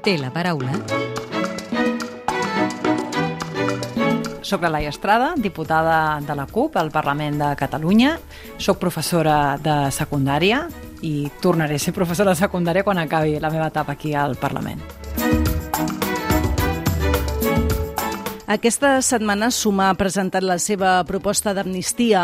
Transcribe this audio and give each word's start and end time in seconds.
Té 0.00 0.14
la 0.16 0.30
paraula. 0.32 0.78
Soc 4.40 4.62
la 4.64 4.70
Laia 4.72 4.88
Estrada, 4.88 5.34
diputada 5.36 6.20
de 6.24 6.34
la 6.34 6.46
CUP 6.48 6.78
al 6.80 6.88
Parlament 6.90 7.36
de 7.42 7.50
Catalunya. 7.60 8.14
Soc 8.56 8.80
professora 8.80 9.58
de 9.60 9.76
secundària 9.92 10.64
i 11.04 11.28
tornaré 11.44 11.76
a 11.76 11.84
ser 11.84 11.92
professora 11.92 12.32
de 12.32 12.40
secundària 12.40 12.84
quan 12.86 12.98
acabi 12.98 13.36
la 13.40 13.52
meva 13.52 13.68
etapa 13.68 13.92
aquí 13.92 14.14
al 14.16 14.40
Parlament. 14.40 14.80
Aquesta 18.50 18.96
setmana 18.98 19.52
Sumar 19.54 19.92
ha 19.92 19.94
presentat 19.94 20.42
la 20.42 20.56
seva 20.58 20.96
proposta 21.06 21.52
d'amnistia. 21.54 22.22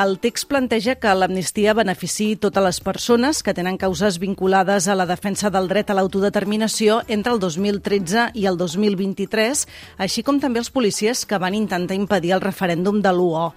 El 0.00 0.14
text 0.22 0.46
planteja 0.48 0.94
que 0.96 1.12
l'amnistia 1.12 1.74
beneficiï 1.76 2.38
totes 2.40 2.64
les 2.64 2.78
persones 2.80 3.42
que 3.44 3.52
tenen 3.52 3.76
causes 3.76 4.16
vinculades 4.16 4.88
a 4.88 4.96
la 4.96 5.04
defensa 5.04 5.50
del 5.52 5.68
dret 5.68 5.92
a 5.92 5.98
l'autodeterminació 5.98 7.02
entre 7.12 7.36
el 7.36 7.42
2013 7.44 8.30
i 8.40 8.48
el 8.48 8.56
2023, 8.56 9.66
així 10.00 10.24
com 10.24 10.40
també 10.40 10.64
els 10.64 10.72
policies 10.72 11.26
que 11.28 11.36
van 11.44 11.52
intentar 11.52 12.00
impedir 12.00 12.32
el 12.32 12.46
referèndum 12.48 13.04
de 13.04 13.12
l'UO. 13.12 13.50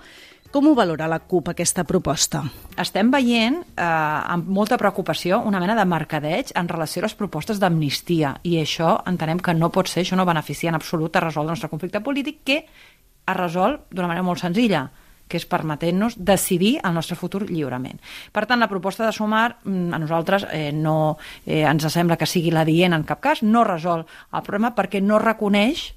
Com 0.49 0.66
ho 0.66 0.71
valora 0.73 1.05
la 1.05 1.20
CUP, 1.21 1.52
aquesta 1.52 1.84
proposta? 1.85 2.39
Estem 2.81 3.12
veient 3.13 3.59
eh, 3.62 3.84
amb 3.85 4.48
molta 4.49 4.80
preocupació 4.81 5.44
una 5.45 5.59
mena 5.62 5.75
de 5.77 5.84
mercadeig 5.85 6.49
en 6.58 6.70
relació 6.72 7.03
a 7.03 7.05
les 7.05 7.13
propostes 7.20 7.59
d'amnistia 7.62 8.31
i 8.49 8.55
això 8.58 8.95
entenem 9.12 9.44
que 9.45 9.53
no 9.53 9.70
pot 9.70 9.91
ser, 9.91 10.02
això 10.02 10.17
no 10.17 10.25
beneficia 10.25 10.72
en 10.72 10.80
absolut 10.80 11.13
a 11.13 11.22
resoldre 11.27 11.52
el 11.52 11.53
nostre 11.53 11.70
conflicte 11.70 12.02
polític 12.02 12.41
que 12.49 12.58
es 12.63 13.38
resol 13.38 13.77
d'una 13.91 14.09
manera 14.09 14.25
molt 14.25 14.41
senzilla 14.41 14.88
que 15.30 15.38
és 15.38 15.45
permetent-nos 15.45 16.17
decidir 16.17 16.80
el 16.81 16.97
nostre 16.97 17.13
futur 17.20 17.44
lliurement. 17.45 18.02
Per 18.34 18.47
tant, 18.50 18.58
la 18.58 18.72
proposta 18.72 19.05
de 19.05 19.13
sumar 19.13 19.59
mm, 19.61 19.94
a 19.94 20.02
nosaltres 20.02 20.47
eh, 20.50 20.72
no 20.73 21.20
eh, 21.45 21.61
ens 21.61 21.86
sembla 21.94 22.17
que 22.17 22.25
sigui 22.25 22.50
la 22.50 22.66
dient 22.66 22.97
en 22.97 23.05
cap 23.05 23.22
cas, 23.22 23.45
no 23.45 23.61
resol 23.70 24.02
el 24.02 24.42
problema 24.50 24.73
perquè 24.73 24.97
no 25.05 25.22
reconeix 25.22 25.92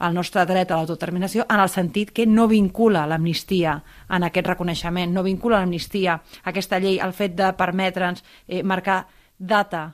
el 0.00 0.14
nostre 0.14 0.44
dret 0.46 0.70
a 0.70 0.78
l'autodeterminació 0.78 1.46
en 1.48 1.60
el 1.60 1.70
sentit 1.72 2.12
que 2.14 2.26
no 2.26 2.46
vincula 2.48 3.06
l'amnistia 3.06 3.78
en 4.08 4.26
aquest 4.28 4.46
reconeixement, 4.46 5.12
no 5.12 5.26
vincula 5.26 5.60
l'amnistia, 5.60 6.18
aquesta 6.44 6.78
llei, 6.78 7.00
al 7.00 7.14
fet 7.16 7.34
de 7.38 7.52
permetre'ns 7.58 8.24
eh, 8.46 8.62
marcar 8.62 9.04
data 9.38 9.88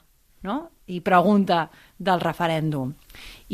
no? 0.44 0.70
i 0.86 1.00
pregunta 1.00 1.70
del 1.96 2.20
referèndum. 2.20 2.90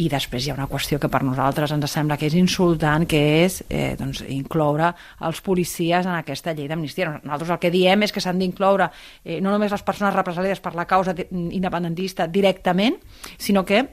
I 0.03 0.09
després 0.11 0.43
hi 0.43 0.51
ha 0.51 0.57
una 0.57 0.67
qüestió 0.67 0.99
que 0.99 1.11
per 1.13 1.21
nosaltres 1.23 1.71
ens 1.71 1.93
sembla 1.93 2.17
que 2.19 2.27
és 2.27 2.35
insultant, 2.35 3.07
que 3.07 3.21
és 3.45 3.61
eh, 3.69 3.95
doncs, 3.99 4.25
incloure 4.27 4.91
els 5.29 5.43
policies 5.47 6.09
en 6.09 6.17
aquesta 6.17 6.55
llei 6.57 6.67
d'amnistia. 6.71 7.13
Nosaltres 7.23 7.55
el 7.55 7.63
que 7.63 7.71
diem 7.71 8.03
és 8.03 8.15
que 8.15 8.23
s'han 8.25 8.43
d'incloure 8.43 8.91
eh, 9.23 9.39
no 9.39 9.55
només 9.55 9.71
les 9.71 9.87
persones 9.87 10.17
represaliades 10.17 10.63
per 10.65 10.75
la 10.75 10.89
causa 10.91 11.15
independentista 11.31 12.27
directament, 12.27 12.99
sinó 13.39 13.65
que 13.65 13.85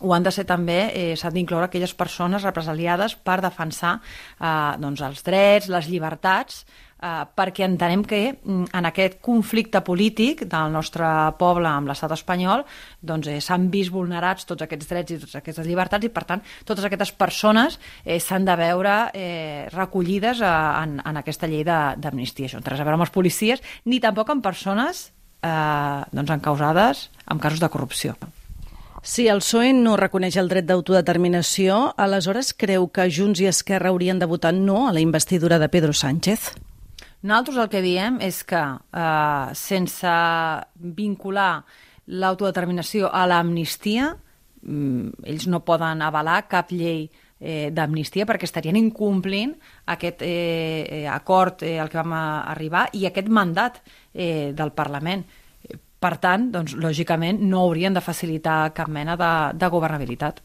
ho 0.00 0.12
han 0.14 0.26
de 0.26 0.32
ser 0.34 0.44
també, 0.48 0.80
eh, 0.92 1.14
s'han 1.16 1.34
d'incloure 1.34 1.68
aquelles 1.68 1.94
persones 1.94 2.44
represaliades 2.44 3.16
per 3.16 3.40
defensar 3.40 3.98
eh, 4.00 4.74
doncs 4.80 5.00
els 5.00 5.22
drets, 5.24 5.70
les 5.72 5.88
llibertats, 5.88 6.64
eh, 7.02 7.24
perquè 7.36 7.64
entenem 7.64 8.04
que 8.04 8.20
mm, 8.34 8.70
en 8.76 8.88
aquest 8.88 9.18
conflicte 9.24 9.80
polític 9.86 10.44
del 10.50 10.72
nostre 10.72 11.08
poble 11.40 11.68
amb 11.70 11.90
l'estat 11.90 12.12
espanyol 12.16 12.64
doncs, 13.00 13.28
eh, 13.32 13.58
vist 13.72 13.92
vulnerats 13.92 14.46
tots 14.46 14.66
aquests 14.66 14.88
drets 14.92 15.12
i 15.12 15.18
totes 15.20 15.40
aquestes 15.40 15.66
llibertats 15.66 16.04
i, 16.04 16.12
per 16.12 16.24
tant, 16.28 16.44
totes 16.64 16.84
aquestes 16.84 17.12
persones 17.12 17.78
eh, 18.04 18.20
s'han 18.20 18.44
de 18.44 18.56
veure 18.56 18.96
eh, 19.14 19.66
recollides 19.72 20.40
eh, 20.40 20.54
en, 20.82 21.00
en 21.00 21.22
aquesta 21.22 21.48
llei 21.48 21.64
d'amnistia. 21.64 22.46
Això 22.46 22.60
no 22.60 22.68
res 22.68 22.80
a 22.80 22.86
veure 22.86 23.00
amb 23.00 23.08
els 23.08 23.14
policies 23.14 23.62
ni 23.86 24.00
tampoc 24.00 24.30
amb 24.30 24.44
persones 24.44 25.10
eh, 25.42 26.02
doncs, 26.12 26.34
encausades 26.36 27.08
en 27.30 27.38
casos 27.40 27.60
de 27.60 27.72
corrupció. 27.72 28.16
Si 29.06 29.28
el 29.30 29.38
PSOE 29.38 29.68
no 29.70 29.92
reconeix 29.94 30.34
el 30.40 30.48
dret 30.50 30.66
d'autodeterminació, 30.66 31.76
aleshores 31.94 32.48
creu 32.58 32.88
que 32.90 33.04
Junts 33.06 33.38
i 33.38 33.46
Esquerra 33.46 33.92
haurien 33.92 34.18
de 34.18 34.26
votar 34.26 34.50
no 34.50 34.88
a 34.88 34.92
la 34.96 34.98
investidura 34.98 35.60
de 35.62 35.68
Pedro 35.70 35.92
Sánchez? 35.94 36.48
Nosaltres 37.22 37.60
el 37.62 37.68
que 37.70 37.84
diem 37.84 38.16
és 38.18 38.40
que 38.42 38.58
eh, 38.58 39.54
sense 39.54 40.16
vincular 40.98 41.62
l'autodeterminació 42.18 43.06
a 43.06 43.22
l'amnistia, 43.30 44.10
mm, 44.66 45.22
ells 45.22 45.46
no 45.54 45.62
poden 45.62 46.02
avalar 46.02 46.42
cap 46.50 46.74
llei 46.74 47.06
eh, 47.38 47.70
d'amnistia 47.70 48.26
perquè 48.26 48.50
estarien 48.50 48.74
incomplint 48.74 49.54
aquest 49.86 50.26
eh, 50.26 50.82
eh 50.90 51.06
acord 51.06 51.62
eh, 51.62 51.78
al 51.78 51.94
que 51.94 52.02
vam 52.02 52.18
arribar 52.18 52.88
i 52.92 53.06
aquest 53.06 53.30
mandat 53.30 53.84
eh, 54.12 54.50
del 54.50 54.74
Parlament. 54.74 55.28
Per 56.06 56.16
tant, 56.22 56.52
doncs, 56.54 56.76
lògicament, 56.78 57.40
no 57.50 57.64
haurien 57.64 57.96
de 57.96 58.02
facilitar 58.04 58.68
cap 58.76 58.86
mena 58.92 59.16
de, 59.18 59.32
de 59.58 59.70
governabilitat. 59.72 60.38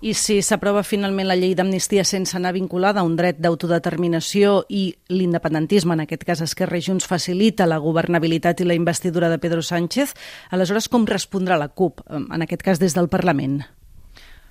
I 0.00 0.14
si 0.16 0.38
s'aprova 0.44 0.80
finalment 0.84 1.28
la 1.28 1.36
llei 1.36 1.52
d'amnistia 1.56 2.06
sense 2.08 2.36
anar 2.36 2.54
vinculada 2.56 3.00
a 3.00 3.04
un 3.04 3.16
dret 3.16 3.40
d'autodeterminació 3.40 4.62
i 4.68 4.86
l'independentisme, 5.12 5.96
en 5.96 6.04
aquest 6.04 6.24
cas 6.28 6.40
Esquerra 6.44 6.80
i 6.80 6.84
Junts, 6.84 7.08
facilita 7.08 7.68
la 7.68 7.80
governabilitat 7.80 8.60
i 8.60 8.68
la 8.68 8.76
investidura 8.76 9.28
de 9.32 9.40
Pedro 9.40 9.64
Sánchez, 9.64 10.14
aleshores 10.52 10.88
com 10.88 11.08
respondrà 11.08 11.56
la 11.60 11.68
CUP, 11.68 12.00
en 12.08 12.44
aquest 12.44 12.64
cas 12.64 12.80
des 12.80 12.96
del 12.96 13.08
Parlament? 13.12 13.60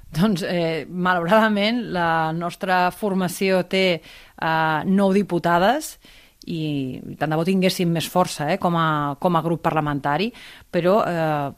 Doncs, 0.09 0.41
eh, 0.49 0.85
malauradament, 0.89 1.83
la 1.93 2.31
nostra 2.33 2.87
formació 2.89 3.67
té 3.69 3.83
eh, 4.01 4.79
nou 4.85 5.13
diputades 5.13 5.95
i 5.97 6.18
tant 7.19 7.29
de 7.29 7.37
bo 7.37 7.43
tinguéssim 7.45 7.89
més 7.91 8.07
força 8.09 8.47
eh, 8.53 8.57
com, 8.57 8.77
a, 8.79 9.15
com 9.19 9.35
a 9.35 9.41
grup 9.45 9.61
parlamentari, 9.65 10.29
però 10.71 10.99
eh, 11.05 11.49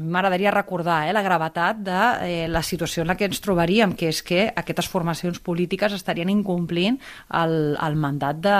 m'agradaria 0.00 0.54
recordar 0.54 1.02
eh, 1.06 1.12
la 1.12 1.22
gravetat 1.22 1.82
de 1.84 2.00
eh, 2.26 2.48
la 2.48 2.62
situació 2.62 3.04
en 3.04 3.12
la 3.12 3.18
que 3.20 3.28
ens 3.28 3.42
trobaríem, 3.44 3.94
que 3.94 4.08
és 4.10 4.22
que 4.26 4.48
aquestes 4.50 4.88
formacions 4.88 5.38
polítiques 5.44 5.92
estarien 5.92 6.32
incomplint 6.32 6.98
el, 7.42 7.76
el 7.76 8.00
mandat 8.00 8.40
de, 8.40 8.56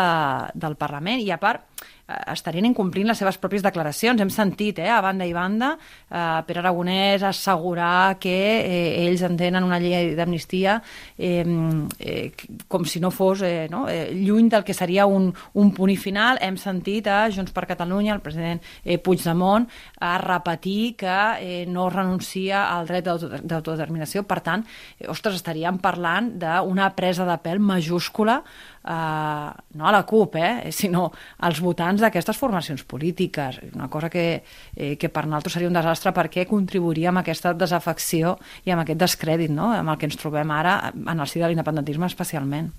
del 0.54 0.76
Parlament. 0.76 1.24
I 1.24 1.32
a 1.32 1.40
part 1.40 1.66
estarien 2.32 2.66
incomplint 2.68 3.08
les 3.08 3.18
seves 3.18 3.38
pròpies 3.40 3.64
declaracions. 3.64 4.20
Hem 4.20 4.30
sentit, 4.32 4.78
eh, 4.78 4.88
a 4.90 5.00
banda 5.00 5.26
i 5.26 5.32
banda, 5.32 5.76
eh, 6.10 6.42
Pere 6.46 6.60
Aragonès 6.60 7.22
assegurar 7.22 8.18
que 8.18 8.36
eh, 8.60 9.06
ells 9.06 9.22
entenen 9.22 9.64
una 9.64 9.78
llei 9.78 10.14
d'amnistia 10.16 10.80
eh, 11.18 11.44
eh, 11.98 12.32
com 12.68 12.84
si 12.84 13.00
no 13.00 13.10
fos 13.10 13.42
eh, 13.42 13.68
no, 13.70 13.86
eh, 13.88 14.10
lluny 14.14 14.48
del 14.50 14.64
que 14.64 14.74
seria 14.74 15.06
un, 15.06 15.32
un 15.54 15.72
punt 15.74 15.90
i 15.92 15.96
final. 15.96 16.38
Hem 16.40 16.56
sentit 16.56 17.06
a 17.06 17.28
Junts 17.30 17.52
per 17.52 17.66
Catalunya, 17.70 18.14
el 18.14 18.24
president 18.24 18.62
eh, 18.84 18.98
Puigdemont, 18.98 19.68
a 20.00 20.16
repetir 20.18 20.96
que 20.96 21.18
eh, 21.40 21.64
no 21.66 21.88
renuncia 21.90 22.66
al 22.70 22.86
dret 22.88 23.06
d'autodeterminació. 23.06 24.24
Per 24.24 24.40
tant, 24.44 24.66
eh, 24.98 25.08
ostres, 25.10 25.38
estaríem 25.40 25.78
parlant 25.82 26.34
d'una 26.40 26.90
presa 26.96 27.26
de 27.28 27.38
pèl 27.42 27.60
majúscula 27.60 28.40
eh, 28.84 29.50
no 29.74 29.86
a 29.86 29.92
la 29.92 30.04
CUP, 30.06 30.36
eh, 30.36 30.72
sinó 30.72 31.10
als 31.38 31.60
votants 31.60 31.99
d'aquestes 32.00 32.38
formacions 32.38 32.84
polítiques. 32.84 33.60
Una 33.74 33.88
cosa 33.88 34.10
que, 34.10 34.42
eh, 34.76 34.96
que 34.96 35.08
per 35.08 35.26
nosaltres 35.26 35.54
seria 35.54 35.68
un 35.68 35.76
desastre 35.76 36.12
perquè 36.16 36.46
contribuiria 36.48 37.10
amb 37.10 37.22
aquesta 37.22 37.54
desafecció 37.54 38.36
i 38.64 38.70
amb 38.70 38.82
aquest 38.82 39.00
descrèdit 39.00 39.50
no? 39.50 39.72
amb 39.72 39.90
el 39.90 39.98
que 39.98 40.06
ens 40.10 40.18
trobem 40.20 40.50
ara 40.50 40.92
en 40.94 41.20
el 41.20 41.28
si 41.28 41.40
de 41.40 41.48
l'independentisme 41.48 42.06
especialment. 42.06 42.70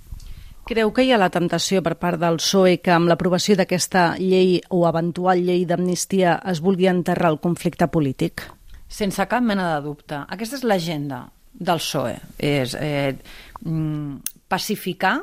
Creu 0.69 0.91
que 0.93 1.03
hi 1.03 1.11
ha 1.11 1.17
la 1.17 1.31
temptació 1.33 1.81
per 1.81 1.95
part 1.97 2.19
del 2.21 2.37
PSOE 2.37 2.77
que 2.85 2.93
amb 2.93 3.09
l'aprovació 3.09 3.57
d'aquesta 3.57 4.15
llei 4.21 4.59
o 4.69 4.83
eventual 4.87 5.41
llei 5.41 5.65
d'amnistia 5.65 6.37
es 6.51 6.61
vulgui 6.61 6.87
enterrar 6.87 7.31
el 7.33 7.39
conflicte 7.41 7.87
polític? 7.89 8.45
Sense 8.87 9.25
cap 9.25 9.43
mena 9.43 9.71
de 9.73 9.81
dubte. 9.87 10.21
Aquesta 10.29 10.59
és 10.59 10.63
l'agenda 10.67 11.23
del 11.51 11.81
PSOE. 11.81 12.13
És 12.37 12.75
eh, 12.77 13.15
mm, 13.65 14.45
pacificar 14.51 15.17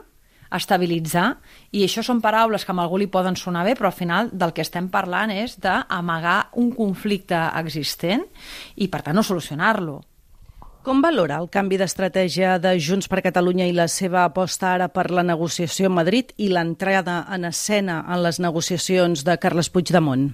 estabilitzar, 0.55 1.39
i 1.73 1.85
això 1.85 2.05
són 2.05 2.23
paraules 2.25 2.65
que 2.65 2.73
a 2.73 2.81
algú 2.83 2.99
li 2.99 3.09
poden 3.13 3.37
sonar 3.37 3.65
bé, 3.65 3.75
però 3.77 3.91
al 3.91 3.97
final 3.97 4.31
del 4.33 4.53
que 4.53 4.65
estem 4.65 4.89
parlant 4.89 5.31
és 5.31 5.59
d'amagar 5.61 6.51
un 6.57 6.71
conflicte 6.73 7.39
existent 7.61 8.25
i, 8.77 8.89
per 8.89 9.03
tant, 9.03 9.17
no 9.17 9.23
solucionar-lo. 9.23 10.01
Com 10.89 11.03
valora 11.05 11.37
el 11.43 11.51
canvi 11.53 11.77
d'estratègia 11.77 12.55
de 12.63 12.71
Junts 12.81 13.11
per 13.13 13.21
Catalunya 13.21 13.67
i 13.69 13.75
la 13.77 13.89
seva 13.93 14.23
aposta 14.25 14.71
ara 14.73 14.87
per 14.89 15.11
la 15.13 15.25
negociació 15.27 15.91
a 15.91 15.93
Madrid 15.93 16.31
i 16.39 16.49
l'entrada 16.49 17.25
en 17.35 17.45
escena 17.45 17.99
en 18.09 18.23
les 18.25 18.39
negociacions 18.41 19.25
de 19.27 19.37
Carles 19.43 19.69
Puigdemont? 19.75 20.31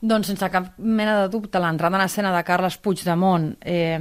Doncs 0.00 0.30
sense 0.30 0.48
cap 0.54 0.76
mena 0.78 1.18
de 1.18 1.28
dubte 1.28 1.60
l'entrada 1.60 1.98
en 1.98 2.06
escena 2.06 2.32
de 2.32 2.44
Carles 2.46 2.78
Puigdemont 2.78 3.50
eh, 3.60 3.98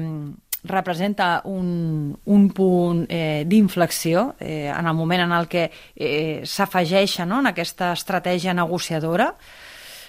representa 0.68 1.42
un, 1.46 2.18
un 2.26 2.50
punt 2.52 3.06
eh, 3.10 3.44
d'inflexió 3.48 4.36
eh, 4.40 4.68
en 4.68 4.88
el 4.88 4.94
moment 4.94 5.26
en 5.26 5.34
el 5.38 5.48
que 5.48 5.70
eh, 5.96 6.42
s'afegeixa 6.44 7.26
no, 7.26 7.42
en 7.42 7.52
aquesta 7.54 7.94
estratègia 7.96 8.54
negociadora. 8.54 9.34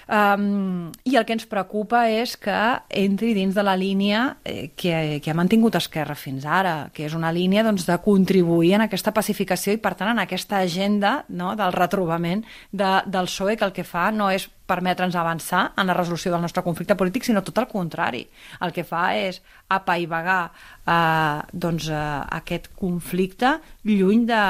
Um, 0.08 0.88
I 1.05 1.19
el 1.20 1.25
que 1.28 1.34
ens 1.37 1.44
preocupa 1.44 2.06
és 2.08 2.32
que 2.40 2.56
entri 2.96 3.34
dins 3.37 3.52
de 3.52 3.60
la 3.60 3.75
línia 3.76 4.38
eh, 4.40 4.70
que, 4.72 5.20
que 5.20 5.28
ha 5.28 5.37
mantingut 5.37 5.76
Esquerra 5.76 6.16
fins 6.16 6.46
ara, 6.49 6.88
que 6.96 7.05
és 7.05 7.12
una 7.12 7.28
línia 7.28 7.60
doncs, 7.66 7.84
de 7.84 7.99
contribuir 8.00 8.72
en 8.78 8.87
aquesta 8.87 9.12
pacificació 9.12 9.76
i, 9.76 9.82
per 9.82 9.93
tant, 9.99 10.14
en 10.14 10.22
aquesta 10.25 10.62
agenda 10.64 11.26
no, 11.28 11.52
del 11.60 11.76
retrobament 11.76 12.46
de, 12.72 12.93
del 13.05 13.28
PSOE, 13.28 13.58
que 13.60 13.69
el 13.69 13.76
que 13.76 13.84
fa 13.84 14.08
no 14.08 14.31
és 14.32 14.49
permetre'ns 14.69 15.16
avançar 15.16 15.75
en 15.76 15.88
la 15.88 15.96
resolució 15.96 16.32
del 16.32 16.44
nostre 16.44 16.64
conflicte 16.64 16.96
polític, 16.96 17.28
sinó 17.28 17.44
tot 17.44 17.61
el 17.61 17.69
contrari. 17.69 18.25
El 18.64 18.72
que 18.72 18.88
fa 18.88 19.11
és 19.16 19.43
apaivagar 19.69 20.43
eh, 20.49 21.40
doncs, 21.52 21.93
eh, 21.93 22.04
aquest 22.40 22.72
conflicte 22.81 23.58
lluny 23.84 24.25
de, 24.28 24.44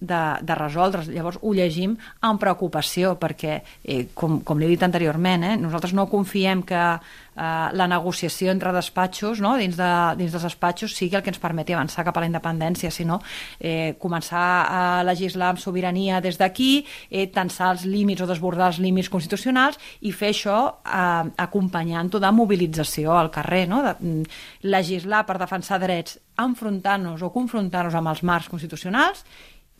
de, 0.00 0.20
de 0.42 0.54
resoldre's. 0.54 1.08
Llavors 1.10 1.38
ho 1.42 1.52
llegim 1.54 1.96
amb 2.26 2.40
preocupació 2.40 3.16
perquè, 3.20 3.60
eh, 3.82 4.04
com, 4.14 4.40
com 4.46 4.60
l'he 4.60 4.70
dit 4.70 4.82
anteriorment, 4.84 5.44
eh, 5.44 5.56
nosaltres 5.58 5.94
no 5.96 6.06
confiem 6.10 6.62
que 6.66 6.78
eh, 6.78 7.68
la 7.72 7.88
negociació 7.90 8.52
entre 8.52 8.72
despatxos, 8.76 9.42
no, 9.44 9.56
dins, 9.58 9.76
de, 9.78 9.90
dins 10.20 10.34
dels 10.34 10.46
despatxos, 10.46 10.94
sigui 10.94 11.18
el 11.18 11.24
que 11.26 11.32
ens 11.34 11.42
permeti 11.42 11.74
avançar 11.74 12.06
cap 12.06 12.16
a 12.16 12.22
la 12.22 12.30
independència, 12.30 12.92
sinó 12.94 13.20
eh, 13.58 13.96
començar 13.98 14.46
a 14.68 14.82
legislar 15.06 15.52
amb 15.54 15.62
sobirania 15.62 16.22
des 16.24 16.38
d'aquí, 16.38 16.84
eh, 17.10 17.26
tensar 17.34 17.72
els 17.74 17.84
límits 17.88 18.22
o 18.22 18.30
desbordar 18.30 18.72
els 18.72 18.80
límits 18.82 19.10
constitucionals 19.10 19.78
i 20.06 20.14
fer 20.14 20.32
això 20.34 20.60
eh, 20.84 21.34
acompanyant-ho 21.48 22.22
de 22.22 22.32
mobilització 22.34 23.18
al 23.18 23.32
carrer, 23.34 23.66
no? 23.68 23.82
de, 23.82 23.94
mm, 23.98 24.40
legislar 24.70 25.24
per 25.26 25.38
defensar 25.42 25.82
drets 25.82 26.18
enfrontant-nos 26.38 27.22
o 27.26 27.32
confrontar-nos 27.34 27.96
amb 27.98 28.12
els 28.12 28.22
marcs 28.22 28.50
constitucionals 28.50 29.24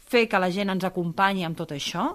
fer 0.09 0.27
que 0.29 0.41
la 0.41 0.51
gent 0.55 0.73
ens 0.73 0.87
acompanyi 0.89 1.47
amb 1.47 1.59
tot 1.59 1.75
això 1.77 2.11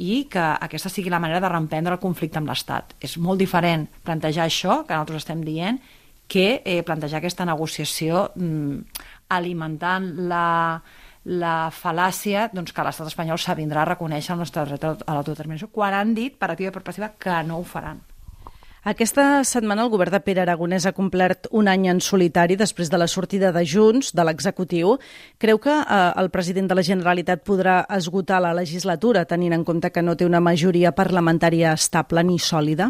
i 0.00 0.24
que 0.32 0.40
aquesta 0.40 0.88
sigui 0.88 1.12
la 1.12 1.20
manera 1.20 1.42
de 1.44 1.50
reemprendre 1.52 1.94
el 1.96 2.02
conflicte 2.02 2.40
amb 2.40 2.48
l'Estat. 2.48 2.94
És 3.04 3.18
molt 3.20 3.40
diferent 3.42 3.86
plantejar 4.06 4.46
això, 4.48 4.82
que 4.86 4.94
nosaltres 4.94 5.24
estem 5.24 5.44
dient, 5.44 5.80
que 6.30 6.62
eh, 6.64 6.80
plantejar 6.86 7.18
aquesta 7.18 7.44
negociació 7.44 8.28
mm, 8.38 9.02
alimentant 9.36 10.06
la, 10.30 10.80
la 11.24 11.56
fal·làcia 11.74 12.48
doncs, 12.54 12.72
que 12.72 12.84
l'estat 12.86 13.10
espanyol 13.10 13.40
s'avindrà 13.42 13.82
a 13.84 13.90
reconèixer 13.92 14.36
el 14.36 14.44
nostre 14.44 14.64
dret 14.68 14.86
a 14.86 15.16
l'autodeterminació, 15.16 15.68
quan 15.74 15.96
han 15.96 16.14
dit, 16.16 16.38
per 16.38 16.52
activa 16.52 16.70
i 16.70 16.76
per 16.78 16.86
passiva, 16.86 17.12
que 17.18 17.42
no 17.46 17.60
ho 17.60 17.66
faran. 17.66 18.00
Aquesta 18.80 19.42
setmana 19.44 19.84
el 19.84 19.90
govern 19.92 20.14
de 20.14 20.22
Pere 20.24 20.40
Aragonès 20.40 20.86
ha 20.88 20.94
complert 20.96 21.50
un 21.52 21.68
any 21.68 21.84
en 21.92 21.98
solitari 22.00 22.56
després 22.56 22.88
de 22.88 22.96
la 22.96 23.08
sortida 23.12 23.50
de 23.52 23.60
Junts, 23.68 24.14
de 24.16 24.24
l'executiu. 24.24 24.94
Creu 25.36 25.60
que 25.60 25.74
eh, 25.82 25.98
el 26.16 26.30
president 26.32 26.70
de 26.70 26.78
la 26.78 26.84
Generalitat 26.86 27.44
podrà 27.44 27.82
esgotar 27.92 28.40
la 28.40 28.54
legislatura, 28.56 29.26
tenint 29.28 29.52
en 29.52 29.66
compte 29.68 29.90
que 29.92 30.00
no 30.00 30.16
té 30.16 30.24
una 30.24 30.40
majoria 30.40 30.94
parlamentària 30.96 31.74
estable 31.76 32.24
ni 32.24 32.38
sòlida? 32.40 32.88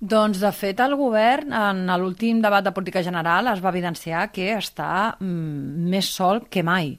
Doncs, 0.00 0.40
de 0.40 0.54
fet, 0.56 0.80
el 0.80 0.96
govern, 0.96 1.52
en 1.52 1.84
l'últim 2.00 2.40
debat 2.40 2.64
de 2.64 2.72
política 2.72 3.04
general, 3.04 3.52
es 3.52 3.60
va 3.60 3.70
evidenciar 3.70 4.30
que 4.32 4.54
està 4.56 5.18
mm, 5.20 5.84
més 5.92 6.08
sol 6.16 6.46
que 6.48 6.64
mai. 6.64 6.96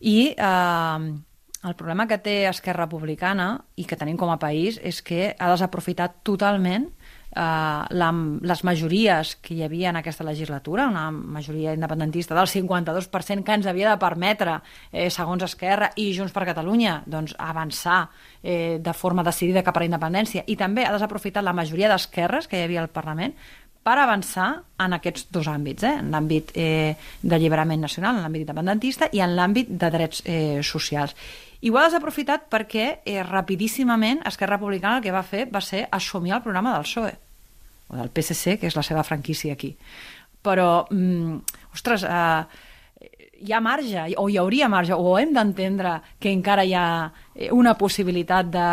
I 0.00 0.16
eh, 0.38 1.10
el 1.62 1.76
problema 1.78 2.08
que 2.10 2.18
té 2.18 2.42
Esquerra 2.50 2.86
Republicana 2.88 3.62
i 3.78 3.86
que 3.86 3.98
tenim 3.98 4.18
com 4.18 4.32
a 4.32 4.40
país 4.42 4.80
és 4.82 4.98
que 5.02 5.32
ha 5.38 5.50
desaprofitat 5.52 6.22
totalment 6.26 6.88
eh, 6.88 7.40
la, 7.40 8.10
les 8.42 8.64
majories 8.66 9.36
que 9.42 9.54
hi 9.54 9.62
havia 9.62 9.90
en 9.92 10.00
aquesta 10.00 10.26
legislatura, 10.26 10.88
una 10.90 11.10
majoria 11.10 11.74
independentista 11.74 12.34
del 12.34 12.50
52% 12.50 13.46
que 13.46 13.58
ens 13.58 13.70
havia 13.70 13.92
de 13.92 14.00
permetre, 14.02 14.58
eh, 14.90 15.08
segons 15.10 15.46
Esquerra 15.46 15.92
i 15.96 16.10
Junts 16.16 16.34
per 16.34 16.48
Catalunya, 16.50 17.00
doncs, 17.06 17.36
avançar 17.38 18.08
eh, 18.42 18.78
de 18.82 18.94
forma 18.94 19.22
decidida 19.22 19.62
cap 19.62 19.78
a 19.78 19.84
la 19.84 19.90
independència 19.92 20.44
i 20.46 20.58
també 20.58 20.86
ha 20.86 20.94
desaprofitat 20.94 21.44
la 21.44 21.54
majoria 21.56 21.90
d'esquerres 21.92 22.50
que 22.50 22.58
hi 22.58 22.66
havia 22.66 22.82
al 22.82 22.90
Parlament 22.92 23.38
per 23.82 23.96
avançar 23.98 24.62
en 24.78 24.94
aquests 24.94 25.26
dos 25.34 25.48
àmbits, 25.50 25.82
eh? 25.82 25.96
en 25.98 26.12
l'àmbit 26.14 26.52
eh, 26.54 26.94
d'alliberament 27.22 27.82
nacional, 27.82 28.18
en 28.18 28.22
l'àmbit 28.22 28.44
independentista 28.44 29.08
i 29.10 29.22
en 29.24 29.34
l'àmbit 29.34 29.72
de 29.74 29.90
drets 29.90 30.22
eh, 30.24 30.60
socials. 30.62 31.16
I 31.62 31.70
ho 31.70 31.78
ha 31.78 31.84
desaprofitat 31.86 32.48
perquè 32.50 32.86
eh, 33.06 33.20
rapidíssimament 33.22 34.24
Esquerra 34.26 34.58
Republicana 34.58 34.98
el 34.98 35.04
que 35.04 35.14
va 35.14 35.22
fer 35.22 35.46
va 35.52 35.62
ser 35.62 35.84
assumir 35.90 36.34
el 36.34 36.42
programa 36.42 36.74
del 36.74 36.88
PSOE, 36.88 37.12
o 37.88 37.96
del 38.00 38.10
PSC, 38.10 38.58
que 38.58 38.66
és 38.66 38.76
la 38.76 38.82
seva 38.82 39.04
franquícia 39.06 39.54
aquí. 39.54 39.76
Però, 40.42 40.86
mm, 40.90 41.36
ostres, 41.76 42.02
eh, 42.02 42.70
hi 43.42 43.52
ha 43.52 43.60
marge, 43.60 44.06
o 44.16 44.28
hi 44.28 44.38
hauria 44.38 44.68
marge, 44.68 44.94
o 44.94 45.18
hem 45.18 45.32
d'entendre 45.34 46.00
que 46.18 46.32
encara 46.32 46.64
hi 46.64 46.74
ha 46.74 46.86
eh, 47.34 47.50
una 47.52 47.76
possibilitat 47.78 48.50
de, 48.50 48.68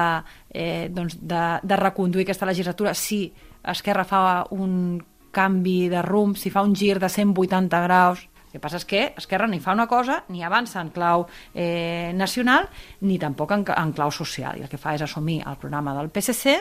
eh, 0.50 0.90
doncs 0.94 1.20
de, 1.22 1.44
de 1.62 1.78
reconduir 1.78 2.26
aquesta 2.26 2.50
legislatura 2.50 2.94
si 2.94 3.28
Esquerra 3.70 4.06
fa 4.08 4.22
un 4.56 5.04
canvi 5.32 5.90
de 5.90 6.02
rumb, 6.02 6.38
si 6.38 6.50
fa 6.50 6.64
un 6.66 6.74
gir 6.76 6.98
de 6.98 7.10
180 7.10 7.82
graus 7.86 8.29
el 8.50 8.56
que 8.58 8.62
passa 8.64 8.80
és 8.82 8.86
que 8.90 9.02
Esquerra 9.22 9.46
ni 9.48 9.60
fa 9.62 9.76
una 9.78 9.86
cosa, 9.86 10.24
ni 10.34 10.42
avança 10.42 10.82
en 10.82 10.90
clau 10.90 11.28
eh, 11.54 12.10
nacional, 12.18 12.66
ni 13.06 13.20
tampoc 13.22 13.54
en, 13.54 13.64
en 13.70 13.94
clau 13.94 14.10
social. 14.10 14.58
I 14.58 14.66
el 14.66 14.72
que 14.72 14.80
fa 14.82 14.96
és 14.98 15.06
assumir 15.06 15.44
el 15.46 15.60
programa 15.62 15.94
del 15.94 16.10
PSC 16.10 16.56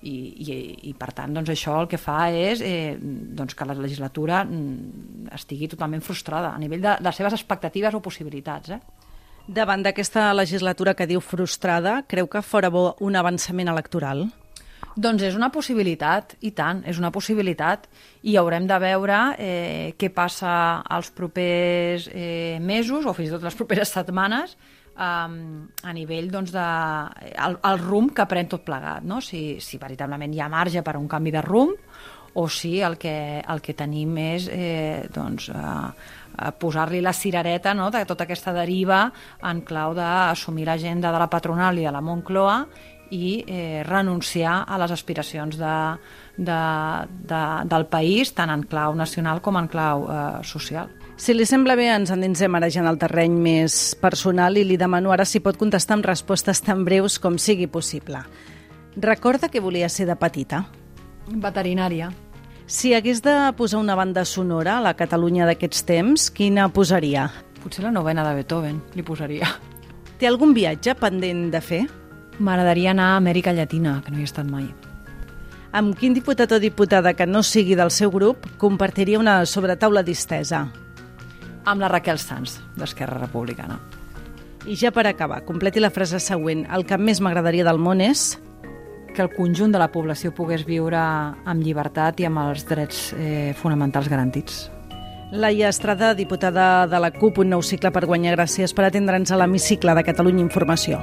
i, 0.00 0.14
i, 0.16 0.56
i 0.88 0.94
per 0.96 1.10
tant, 1.12 1.36
doncs, 1.36 1.52
això 1.52 1.76
el 1.82 1.90
que 1.92 2.00
fa 2.00 2.30
és 2.32 2.64
eh, 2.64 2.96
doncs, 2.96 3.52
que 3.52 3.68
la 3.68 3.76
legislatura 3.76 4.40
mm, 4.46 5.28
estigui 5.36 5.68
totalment 5.68 6.00
frustrada 6.00 6.54
a 6.54 6.62
nivell 6.62 6.80
de, 6.80 6.96
de 6.96 7.10
les 7.10 7.20
seves 7.20 7.36
expectatives 7.36 7.94
o 7.94 8.00
possibilitats. 8.00 8.72
Eh? 8.72 8.80
Davant 9.44 9.84
d'aquesta 9.84 10.30
legislatura 10.32 10.96
que 10.96 11.08
diu 11.10 11.20
frustrada, 11.20 12.00
creu 12.08 12.32
que 12.32 12.40
fora 12.40 12.72
bo 12.72 12.94
un 13.04 13.20
avançament 13.20 13.68
electoral? 13.68 14.30
Doncs 14.96 15.22
és 15.22 15.36
una 15.38 15.50
possibilitat, 15.54 16.34
i 16.42 16.50
tant, 16.56 16.82
és 16.88 16.98
una 16.98 17.12
possibilitat. 17.14 17.86
I 18.26 18.34
haurem 18.40 18.66
de 18.66 18.78
veure 18.82 19.20
eh, 19.38 19.94
què 19.98 20.10
passa 20.14 20.52
els 20.90 21.12
propers 21.14 22.08
eh, 22.10 22.58
mesos 22.60 23.06
o 23.06 23.14
fins 23.14 23.30
i 23.30 23.34
tot 23.36 23.46
les 23.46 23.58
properes 23.58 23.94
setmanes 23.98 24.56
um, 25.00 25.68
a 25.82 25.92
nivell 25.96 26.30
doncs, 26.30 26.52
de 26.54 26.68
el, 27.32 27.58
el 27.70 27.82
rumb 27.82 28.14
que 28.16 28.26
pren 28.28 28.50
tot 28.50 28.64
plegat, 28.66 29.06
no? 29.06 29.20
si, 29.24 29.60
si 29.62 29.78
veritablement 29.80 30.34
hi 30.34 30.42
ha 30.42 30.50
marge 30.52 30.82
per 30.86 30.96
a 30.96 31.02
un 31.02 31.08
canvi 31.08 31.34
de 31.34 31.44
rumb 31.46 31.78
o 32.34 32.46
si 32.48 32.78
el 32.80 32.96
que, 32.98 33.42
el 33.42 33.62
que 33.62 33.74
tenim 33.74 34.14
és 34.22 34.46
eh, 34.52 35.06
doncs, 35.10 35.48
eh, 35.50 36.50
posar-li 36.60 37.00
la 37.02 37.12
cirereta 37.12 37.74
no? 37.74 37.90
de 37.90 38.04
tota 38.06 38.24
aquesta 38.26 38.54
deriva 38.54 39.02
en 39.50 39.64
clau 39.66 39.96
d'assumir 39.96 40.68
l'agenda 40.68 41.10
de 41.10 41.18
la 41.18 41.30
patronal 41.30 41.78
i 41.78 41.88
de 41.88 41.92
la 41.94 42.04
Moncloa 42.04 42.60
i 43.10 43.44
eh, 43.46 43.82
renunciar 43.86 44.64
a 44.66 44.78
les 44.80 44.94
aspiracions 44.94 45.58
de, 45.58 45.74
de, 46.36 46.60
de, 47.28 47.42
del 47.70 47.86
país, 47.90 48.32
tant 48.34 48.50
en 48.54 48.64
clau 48.64 48.94
nacional 48.96 49.42
com 49.42 49.58
en 49.60 49.68
clau 49.70 50.06
eh, 50.06 50.22
social. 50.46 50.90
Si 51.20 51.34
li 51.36 51.44
sembla 51.44 51.76
bé, 51.76 51.90
ens 51.92 52.14
endinsem 52.14 52.54
ara 52.56 52.70
ja 52.72 52.80
en 52.80 52.88
el 52.88 52.98
terreny 52.98 53.34
més 53.36 53.74
personal 54.00 54.56
i 54.56 54.64
li 54.64 54.78
demano 54.80 55.12
ara 55.12 55.26
si 55.28 55.42
pot 55.44 55.58
contestar 55.60 55.98
amb 55.98 56.08
respostes 56.08 56.62
tan 56.64 56.86
breus 56.86 57.18
com 57.20 57.36
sigui 57.36 57.68
possible. 57.68 58.22
Recorda 58.96 59.50
que 59.52 59.60
volia 59.60 59.90
ser 59.92 60.08
de 60.08 60.16
petita? 60.16 60.64
Veterinària. 61.28 62.08
Si 62.70 62.94
hagués 62.94 63.20
de 63.22 63.34
posar 63.58 63.82
una 63.82 63.96
banda 63.98 64.24
sonora 64.24 64.78
a 64.78 64.84
la 64.84 64.94
Catalunya 64.94 65.44
d'aquests 65.44 65.84
temps, 65.84 66.30
quina 66.30 66.68
posaria? 66.72 67.28
Potser 67.60 67.84
la 67.84 67.92
novena 67.92 68.24
de 68.24 68.36
Beethoven, 68.38 68.80
li 68.94 69.02
posaria. 69.04 69.50
Té 70.16 70.28
algun 70.28 70.54
viatge 70.56 70.94
pendent 70.96 71.50
de 71.52 71.60
fer? 71.60 71.84
M'agradaria 72.40 72.94
anar 72.94 73.12
a 73.12 73.16
Amèrica 73.20 73.52
Llatina, 73.52 73.98
que 74.00 74.10
no 74.10 74.16
hi 74.16 74.24
he 74.24 74.28
estat 74.28 74.48
mai. 74.48 74.70
Amb 75.76 75.92
quin 75.94 76.16
diputat 76.16 76.50
o 76.56 76.58
diputada 76.58 77.12
que 77.14 77.26
no 77.28 77.44
sigui 77.44 77.76
del 77.78 77.92
seu 77.94 78.10
grup 78.10 78.48
compartiria 78.58 79.20
una 79.20 79.44
sobretaula 79.46 80.02
distesa? 80.02 80.64
Amb 81.68 81.84
la 81.84 81.90
Raquel 81.92 82.18
Sanz, 82.18 82.56
d'Esquerra 82.80 83.20
Republicana. 83.20 83.76
I 84.66 84.76
ja 84.76 84.90
per 84.90 85.06
acabar, 85.06 85.44
completi 85.44 85.80
la 85.80 85.92
frase 85.92 86.18
següent. 86.20 86.64
El 86.72 86.86
que 86.88 86.98
més 86.98 87.20
m'agradaria 87.20 87.66
del 87.68 87.78
món 87.78 88.00
és... 88.04 88.38
Que 89.10 89.24
el 89.24 89.32
conjunt 89.34 89.72
de 89.74 89.78
la 89.82 89.88
població 89.90 90.30
pogués 90.30 90.62
viure 90.62 90.94
amb 90.96 91.64
llibertat 91.66 92.20
i 92.22 92.28
amb 92.28 92.38
els 92.44 92.62
drets 92.68 93.08
eh, 93.18 93.50
fonamentals 93.58 94.06
garantits. 94.06 94.68
Laia 95.34 95.66
Estrada, 95.68 96.12
diputada 96.14 96.86
de 96.86 97.02
la 97.02 97.10
CUP, 97.10 97.42
un 97.42 97.50
nou 97.50 97.66
cicle 97.66 97.90
per 97.90 98.06
guanyar. 98.06 98.36
Gràcies 98.38 98.70
per 98.70 98.86
atendre'ns 98.86 99.34
a 99.34 99.42
l'hemicicle 99.42 99.98
de 99.98 100.06
Catalunya 100.06 100.46
Informació. 100.46 101.02